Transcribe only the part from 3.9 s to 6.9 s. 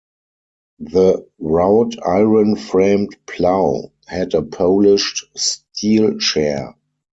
had a polished steel share.